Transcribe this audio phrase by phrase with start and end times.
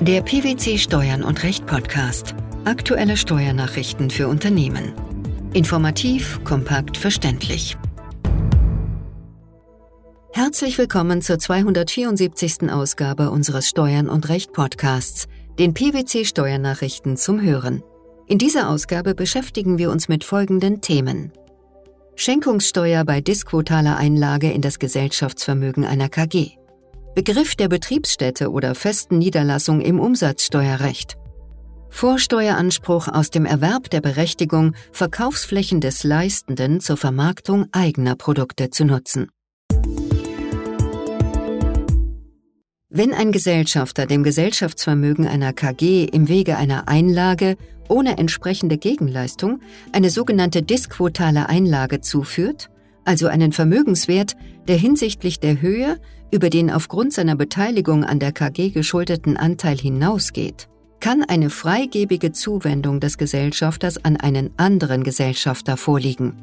[0.00, 2.36] Der PwC Steuern und Recht Podcast.
[2.64, 4.92] Aktuelle Steuernachrichten für Unternehmen.
[5.54, 7.76] Informativ, kompakt, verständlich.
[10.32, 12.70] Herzlich willkommen zur 274.
[12.70, 15.26] Ausgabe unseres Steuern und Recht Podcasts,
[15.58, 17.82] den PwC Steuernachrichten zum Hören.
[18.28, 21.32] In dieser Ausgabe beschäftigen wir uns mit folgenden Themen.
[22.14, 26.57] Schenkungssteuer bei disquotaler Einlage in das Gesellschaftsvermögen einer KG.
[27.14, 31.16] Begriff der Betriebsstätte oder festen Niederlassung im Umsatzsteuerrecht.
[31.90, 39.28] Vorsteueranspruch aus dem Erwerb der Berechtigung, Verkaufsflächen des Leistenden zur Vermarktung eigener Produkte zu nutzen.
[42.90, 47.56] Wenn ein Gesellschafter dem Gesellschaftsvermögen einer KG im Wege einer Einlage
[47.88, 49.60] ohne entsprechende Gegenleistung
[49.92, 52.70] eine sogenannte disquotale Einlage zuführt,
[53.08, 54.36] also einen Vermögenswert,
[54.68, 55.98] der hinsichtlich der Höhe
[56.30, 60.68] über den aufgrund seiner Beteiligung an der KG geschuldeten Anteil hinausgeht,
[61.00, 66.34] kann eine freigebige Zuwendung des Gesellschafters an einen anderen Gesellschafter vorliegen.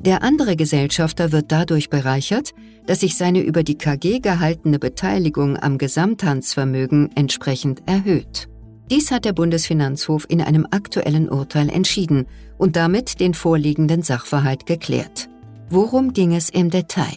[0.00, 2.50] Der andere Gesellschafter wird dadurch bereichert,
[2.84, 8.48] dass sich seine über die KG gehaltene Beteiligung am Gesamthandsvermögen entsprechend erhöht.
[8.90, 12.26] Dies hat der Bundesfinanzhof in einem aktuellen Urteil entschieden
[12.58, 15.30] und damit den vorliegenden Sachverhalt geklärt.
[15.74, 17.16] Worum ging es im Detail?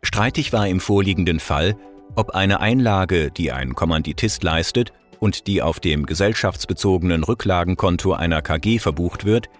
[0.00, 1.76] Streitig war im vorliegenden Fall,
[2.16, 8.78] ob eine Einlage, die ein Kommanditist leistet und die auf dem gesellschaftsbezogenen Rücklagenkonto einer KG
[8.78, 9.50] verbucht wird,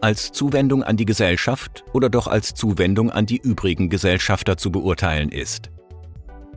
[0.00, 5.28] als Zuwendung an die Gesellschaft oder doch als Zuwendung an die übrigen Gesellschafter zu beurteilen
[5.28, 5.70] ist.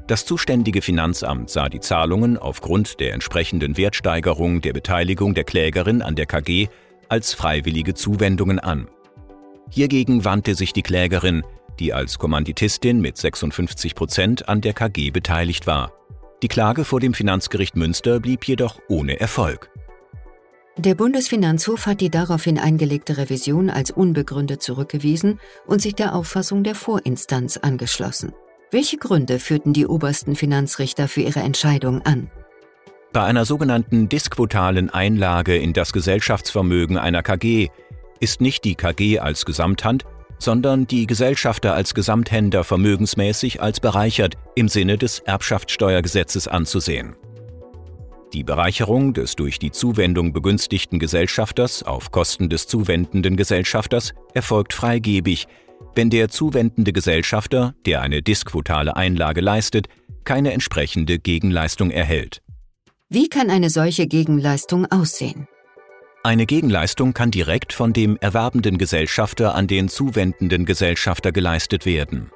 [0.08, 6.16] Das zuständige Finanzamt sah die Zahlungen aufgrund der entsprechenden Wertsteigerung der Beteiligung der Klägerin an
[6.16, 6.70] der KG
[7.08, 8.88] als freiwillige Zuwendungen an.
[9.70, 11.44] Hiergegen wandte sich die Klägerin,
[11.80, 15.94] die als Kommanditistin mit 56 Prozent an der KG beteiligt war.
[16.44, 19.70] Die Klage vor dem Finanzgericht Münster blieb jedoch ohne Erfolg.
[20.78, 26.76] Der Bundesfinanzhof hat die daraufhin eingelegte Revision als unbegründet zurückgewiesen und sich der Auffassung der
[26.76, 28.34] Vorinstanz angeschlossen.
[28.70, 32.30] Welche Gründe führten die obersten Finanzrichter für ihre Entscheidung an?
[33.12, 37.70] Bei einer sogenannten disquotalen Einlage in das Gesellschaftsvermögen einer KG
[38.20, 40.06] ist nicht die KG als Gesamthand,
[40.40, 47.16] sondern die Gesellschafter als Gesamthänder vermögensmäßig als bereichert im Sinne des Erbschaftssteuergesetzes anzusehen.
[48.34, 55.48] Die Bereicherung des durch die Zuwendung begünstigten Gesellschafters auf Kosten des zuwendenden Gesellschafters erfolgt freigebig,
[55.96, 59.88] wenn der zuwendende Gesellschafter, der eine disquotale Einlage leistet,
[60.26, 62.42] keine entsprechende Gegenleistung erhält.
[63.10, 65.48] Wie kann eine solche Gegenleistung aussehen?
[66.24, 72.32] Eine Gegenleistung kann direkt von dem erwerbenden Gesellschafter an den zuwendenden Gesellschafter geleistet werden.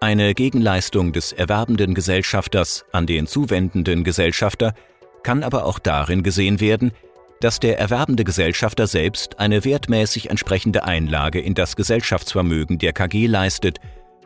[0.00, 4.74] Eine Gegenleistung des erwerbenden Gesellschafters an den zuwendenden Gesellschafter
[5.22, 6.92] kann aber auch darin gesehen werden,
[7.40, 13.78] dass der erwerbende Gesellschafter selbst eine wertmäßig entsprechende Einlage in das Gesellschaftsvermögen der KG leistet,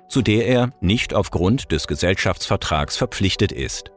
[0.08, 3.90] zu der er nicht aufgrund des Gesellschaftsvertrags verpflichtet ist.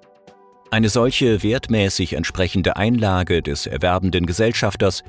[0.72, 5.04] Eine solche wertmäßig entsprechende Einlage des erwerbenden Gesellschafters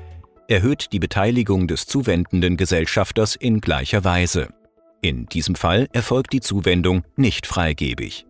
[0.47, 4.49] erhöht die Beteiligung des zuwendenden Gesellschafters in gleicher Weise.
[5.01, 8.25] In diesem Fall erfolgt die Zuwendung nicht freigebig.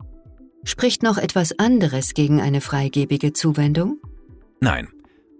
[0.63, 3.97] Spricht noch etwas anderes gegen eine freigebige Zuwendung?
[4.59, 4.89] Nein.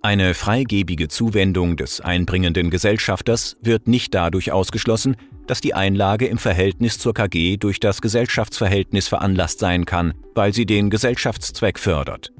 [0.04, 6.98] Eine freigebige Zuwendung des einbringenden Gesellschafters wird nicht dadurch ausgeschlossen, dass die Einlage im Verhältnis
[6.98, 12.32] zur KG durch das Gesellschaftsverhältnis veranlasst sein kann, weil sie den Gesellschaftszweck fördert.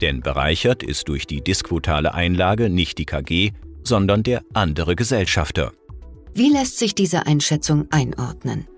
[0.00, 3.50] Denn bereichert ist durch die disquotale Einlage nicht die KG,
[3.82, 5.72] sondern der andere Gesellschafter.
[6.32, 8.68] Wie lässt sich diese Einschätzung einordnen?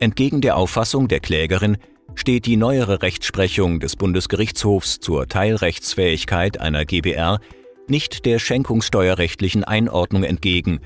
[0.00, 1.76] Entgegen der Auffassung der Klägerin
[2.14, 7.40] steht die neuere Rechtsprechung des Bundesgerichtshofs zur Teilrechtsfähigkeit einer GBR
[7.88, 10.80] nicht der schenkungssteuerrechtlichen Einordnung entgegen,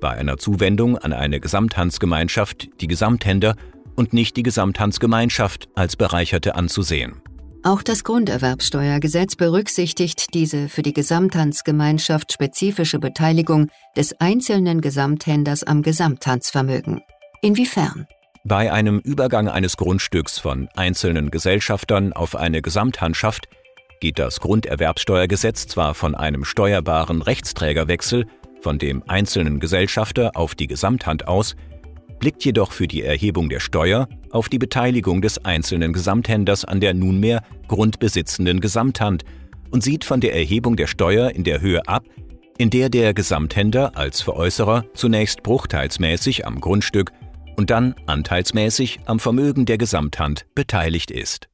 [0.00, 3.56] bei einer Zuwendung an eine Gesamthandsgemeinschaft die Gesamthänder
[3.96, 7.20] und nicht die Gesamthandsgemeinschaft als Bereicherte anzusehen.
[7.64, 17.00] Auch das Grunderwerbsteuergesetz berücksichtigt diese für die Gesamthandsgemeinschaft spezifische Beteiligung des einzelnen Gesamthänders am Gesamthandsvermögen.
[17.42, 18.06] Inwiefern?
[18.48, 23.46] Bei einem Übergang eines Grundstücks von einzelnen Gesellschaftern auf eine Gesamthandschaft
[24.00, 28.24] geht das Grunderwerbsteuergesetz zwar von einem steuerbaren Rechtsträgerwechsel
[28.62, 31.56] von dem einzelnen Gesellschafter auf die Gesamthand aus,
[32.20, 36.94] blickt jedoch für die Erhebung der Steuer auf die Beteiligung des einzelnen Gesamthänders an der
[36.94, 39.26] nunmehr grundbesitzenden Gesamthand
[39.70, 42.04] und sieht von der Erhebung der Steuer in der Höhe ab,
[42.56, 47.12] in der der Gesamthänder als Veräußerer zunächst bruchteilsmäßig am Grundstück
[47.58, 51.48] und dann anteilsmäßig am Vermögen der Gesamthand beteiligt ist.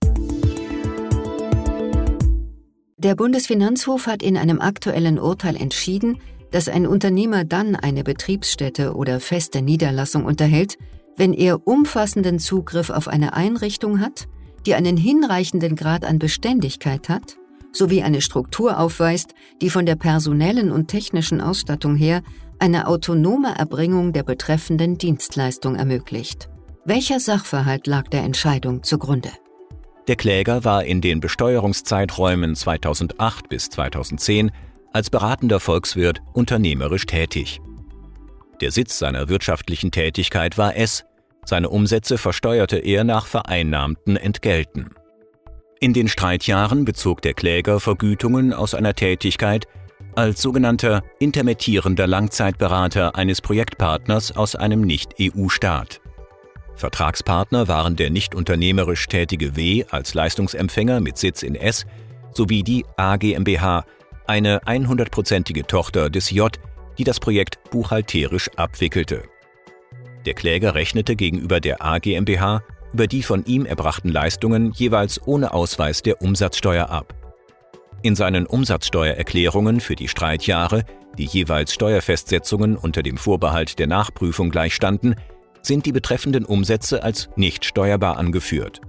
[2.98, 6.18] Der Bundesfinanzhof hat in einem aktuellen Urteil entschieden,
[6.50, 10.76] dass ein Unternehmer dann eine Betriebsstätte oder feste Niederlassung unterhält,
[11.16, 14.28] wenn er umfassenden Zugriff auf eine Einrichtung hat,
[14.66, 17.38] die einen hinreichenden Grad an Beständigkeit hat,
[17.72, 22.22] sowie eine Struktur aufweist, die von der personellen und technischen Ausstattung her
[22.58, 26.48] eine autonome Erbringung der betreffenden Dienstleistung ermöglicht.
[26.84, 29.30] Welcher Sachverhalt lag der Entscheidung zugrunde?
[30.06, 34.50] Der Kläger war in den Besteuerungszeiträumen 2008 bis 2010
[34.92, 37.60] als beratender Volkswirt unternehmerisch tätig.
[38.60, 41.04] Der Sitz seiner wirtschaftlichen Tätigkeit war S,
[41.44, 44.90] seine Umsätze versteuerte er nach vereinnahmten Entgelten.
[45.80, 49.66] In den Streitjahren bezog der Kläger Vergütungen aus einer Tätigkeit
[50.16, 56.00] als sogenannter intermittierender Langzeitberater eines Projektpartners aus einem Nicht-EU-Staat.
[56.76, 61.86] Vertragspartner waren der nicht unternehmerisch tätige W als Leistungsempfänger mit Sitz in S
[62.32, 63.84] sowie die A GmbH,
[64.26, 66.58] eine 100-prozentige Tochter des J,
[66.98, 69.22] die das Projekt buchhalterisch abwickelte.
[70.26, 72.62] Der Kläger rechnete gegenüber der A GmbH
[72.92, 77.23] über die von ihm erbrachten Leistungen jeweils ohne Ausweis der Umsatzsteuer ab.
[78.04, 80.84] In seinen Umsatzsteuererklärungen für die Streitjahre,
[81.16, 85.14] die jeweils Steuerfestsetzungen unter dem Vorbehalt der Nachprüfung gleichstanden,
[85.62, 88.82] sind die betreffenden Umsätze als nicht steuerbar angeführt.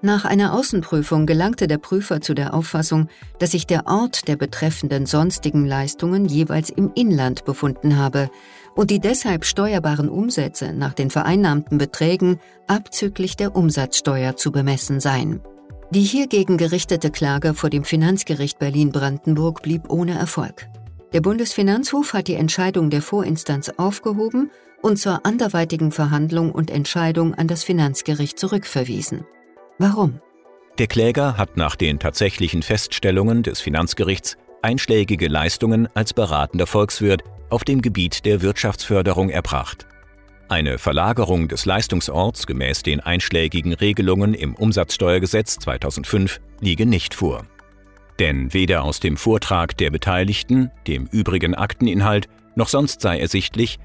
[0.00, 3.08] Nach einer Außenprüfung gelangte der Prüfer zu der Auffassung,
[3.38, 8.30] dass sich der Ort der betreffenden sonstigen Leistungen jeweils im Inland befunden habe
[8.74, 15.42] und die deshalb steuerbaren Umsätze nach den vereinnahmten Beträgen abzüglich der Umsatzsteuer zu bemessen seien.
[15.92, 20.68] Die hiergegen gerichtete Klage vor dem Finanzgericht Berlin-Brandenburg blieb ohne Erfolg.
[21.12, 24.52] Der Bundesfinanzhof hat die Entscheidung der Vorinstanz aufgehoben
[24.82, 29.26] und zur anderweitigen Verhandlung und Entscheidung an das Finanzgericht zurückverwiesen.
[29.78, 30.20] Warum?
[30.78, 37.64] Der Kläger hat nach den tatsächlichen Feststellungen des Finanzgerichts einschlägige Leistungen als beratender Volkswirt auf
[37.64, 39.86] dem Gebiet der Wirtschaftsförderung erbracht.
[40.50, 47.46] Eine Verlagerung des Leistungsorts gemäß den einschlägigen Regelungen im Umsatzsteuergesetz 2005 liege nicht vor.
[48.18, 53.78] Denn weder aus dem Vortrag der Beteiligten, dem übrigen Akteninhalt, noch sonst sei ersichtlich,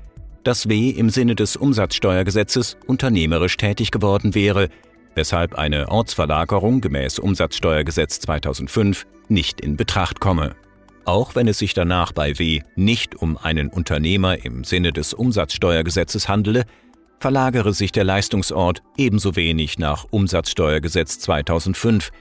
[0.43, 4.69] dass W im Sinne des Umsatzsteuergesetzes unternehmerisch tätig geworden wäre,
[5.13, 10.55] weshalb eine Ortsverlagerung gemäß Umsatzsteuergesetz 2005 nicht in Betracht komme.
[11.05, 16.27] Auch wenn es sich danach bei W nicht um einen Unternehmer im Sinne des Umsatzsteuergesetzes
[16.27, 16.65] handele,
[17.19, 22.11] verlagere sich der Leistungsort ebenso wenig nach Umsatzsteuergesetz 2005,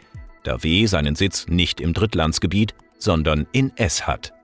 [0.44, 4.34] da W seinen Sitz nicht im Drittlandsgebiet, sondern in S hat.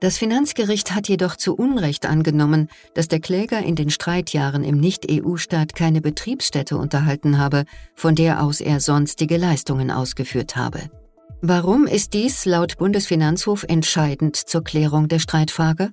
[0.00, 5.74] Das Finanzgericht hat jedoch zu Unrecht angenommen, dass der Kläger in den Streitjahren im Nicht-EU-Staat
[5.74, 7.64] keine Betriebsstätte unterhalten habe,
[7.94, 10.90] von der aus er sonstige Leistungen ausgeführt habe.
[11.44, 15.92] Warum ist dies laut Bundesfinanzhof entscheidend zur Klärung der Streitfrage?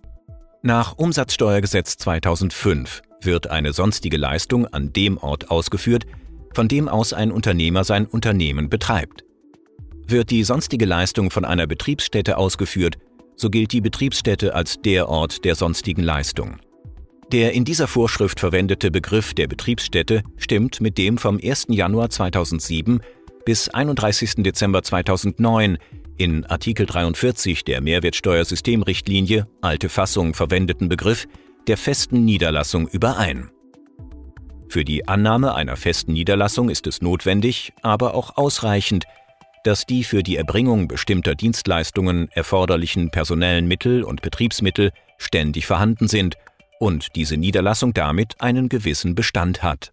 [0.62, 6.06] Nach Umsatzsteuergesetz 2005 wird eine sonstige Leistung an dem Ort ausgeführt,
[6.54, 9.24] von dem aus ein Unternehmer sein Unternehmen betreibt.
[10.06, 13.00] Wird die sonstige Leistung von einer Betriebsstätte ausgeführt,
[13.36, 16.60] so gilt die Betriebsstätte als der Ort der sonstigen Leistung.
[17.32, 21.68] Der in dieser Vorschrift verwendete Begriff der Betriebsstätte stimmt mit dem vom 1.
[21.70, 23.02] Januar 2007
[23.50, 24.44] bis 31.
[24.44, 25.80] Dezember 2009
[26.18, 31.28] in Artikel 43 der Mehrwertsteuersystemrichtlinie alte Fassung verwendeten Begriff
[31.66, 33.50] der festen Niederlassung überein.
[34.68, 39.06] Für die Annahme einer festen Niederlassung ist es notwendig, aber auch ausreichend,
[39.64, 46.36] dass die für die Erbringung bestimmter Dienstleistungen erforderlichen personellen Mittel und Betriebsmittel ständig vorhanden sind
[46.80, 49.92] und diese Niederlassung damit einen gewissen Bestand hat.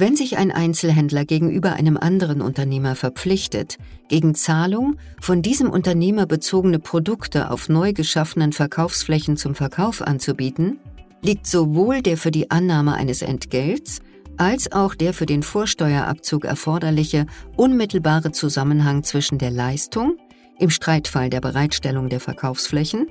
[0.00, 3.76] Wenn sich ein Einzelhändler gegenüber einem anderen Unternehmer verpflichtet,
[4.08, 10.78] gegen Zahlung von diesem Unternehmer bezogene Produkte auf neu geschaffenen Verkaufsflächen zum Verkauf anzubieten,
[11.20, 14.00] liegt sowohl der für die Annahme eines Entgelts
[14.38, 17.26] als auch der für den Vorsteuerabzug erforderliche
[17.58, 20.16] unmittelbare Zusammenhang zwischen der Leistung,
[20.58, 23.06] im Streitfall der Bereitstellung der Verkaufsflächen,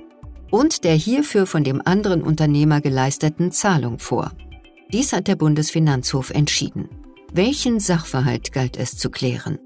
[0.50, 4.32] und der hierfür von dem anderen Unternehmer geleisteten Zahlung vor.
[4.92, 6.88] Dies hat der Bundesfinanzhof entschieden.
[7.32, 9.60] Welchen Sachverhalt galt es zu klären?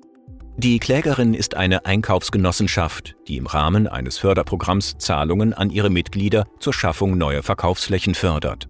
[0.59, 6.75] Die Klägerin ist eine Einkaufsgenossenschaft, die im Rahmen eines Förderprogramms Zahlungen an ihre Mitglieder zur
[6.75, 8.69] Schaffung neuer Verkaufsflächen fördert.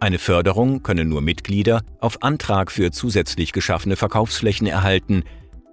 [0.00, 5.22] Eine Förderung können nur Mitglieder auf Antrag für zusätzlich geschaffene Verkaufsflächen erhalten,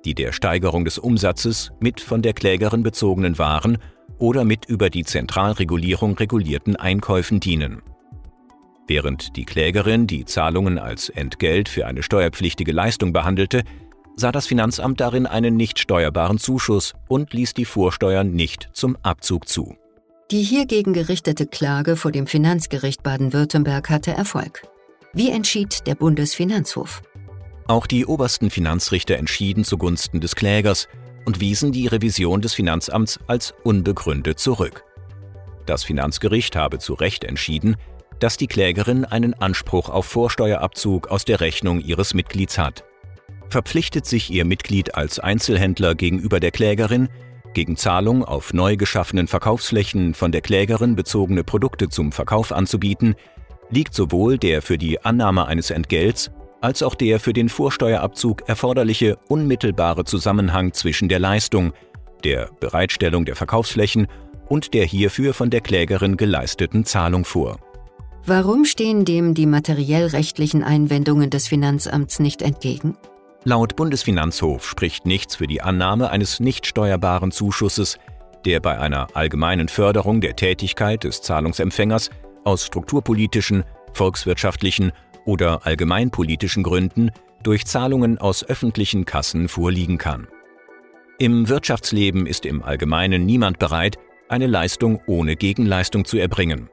[0.05, 3.79] die der Steigerung des Umsatzes mit von der Klägerin bezogenen Waren
[4.19, 7.81] oder mit über die Zentralregulierung regulierten Einkäufen dienen.
[8.89, 13.62] Während die Klägerin die Zahlungen als Entgelt für eine steuerpflichtige Leistung behandelte,
[14.15, 19.48] sah das Finanzamt darin einen nicht steuerbaren Zuschuss und ließ die Vorsteuern nicht zum Abzug
[19.48, 19.75] zu.
[20.31, 24.63] Die hiergegen gerichtete Klage vor dem Finanzgericht Baden-Württemberg hatte Erfolg.
[25.13, 27.03] Wie entschied der Bundesfinanzhof?
[27.67, 30.88] Auch die obersten Finanzrichter entschieden zugunsten des Klägers
[31.25, 34.84] und wiesen die Revision des Finanzamts als unbegründet zurück.
[35.67, 37.75] Das Finanzgericht habe zu Recht entschieden,
[38.20, 42.84] dass die Klägerin einen Anspruch auf Vorsteuerabzug aus der Rechnung ihres Mitglieds hat.
[43.50, 47.10] Verpflichtet sich ihr Mitglied als Einzelhändler gegenüber der Klägerin,
[47.54, 53.16] gegen Zahlung auf neu geschaffenen Verkaufsflächen von der Klägerin bezogene Produkte zum Verkauf anzubieten,
[53.72, 59.18] liegt sowohl der für die Annahme eines Entgelts als auch der für den Vorsteuerabzug erforderliche
[59.30, 61.74] unmittelbare Zusammenhang zwischen der Leistung,
[62.24, 64.08] der Bereitstellung der Verkaufsflächen
[64.48, 67.60] und der hierfür von der Klägerin geleisteten Zahlung vor.
[68.30, 72.96] Warum stehen dem die materiellrechtlichen Einwendungen des Finanzamts nicht entgegen?
[73.44, 77.98] Laut Bundesfinanzhof spricht nichts für die Annahme eines nicht steuerbaren Zuschusses,
[78.46, 82.12] der bei einer allgemeinen Förderung der Tätigkeit des Zahlungsempfängers
[82.44, 84.92] aus strukturpolitischen, volkswirtschaftlichen
[85.26, 87.10] oder allgemeinpolitischen Gründen
[87.42, 90.28] durch Zahlungen aus öffentlichen Kassen vorliegen kann.
[91.18, 96.70] Im Wirtschaftsleben ist im Allgemeinen niemand bereit, eine Leistung ohne Gegenleistung zu erbringen.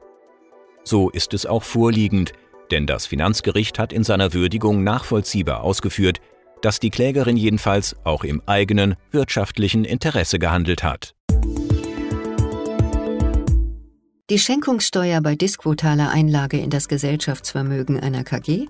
[0.87, 2.31] So ist es auch vorliegend,
[2.71, 6.21] denn das Finanzgericht hat in seiner Würdigung nachvollziehbar ausgeführt,
[6.61, 11.13] dass die Klägerin jedenfalls auch im eigenen wirtschaftlichen Interesse gehandelt hat.
[14.29, 18.67] Die Schenkungssteuer bei disquotaler Einlage in das Gesellschaftsvermögen einer KG,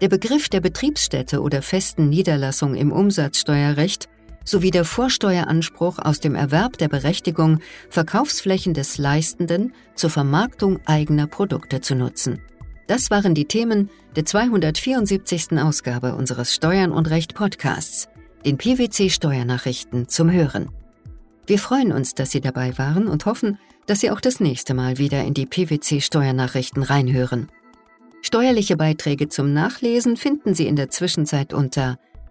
[0.00, 4.08] der Begriff der Betriebsstätte oder festen Niederlassung im Umsatzsteuerrecht
[4.50, 11.80] sowie der Vorsteueranspruch aus dem Erwerb der Berechtigung, Verkaufsflächen des Leistenden zur Vermarktung eigener Produkte
[11.80, 12.40] zu nutzen.
[12.88, 15.52] Das waren die Themen der 274.
[15.52, 18.08] Ausgabe unseres Steuern und Recht Podcasts,
[18.44, 20.70] den PwC Steuernachrichten zum Hören.
[21.46, 24.98] Wir freuen uns, dass Sie dabei waren und hoffen, dass Sie auch das nächste Mal
[24.98, 27.48] wieder in die PwC Steuernachrichten reinhören.
[28.22, 31.98] Steuerliche Beiträge zum Nachlesen finden Sie in der Zwischenzeit unter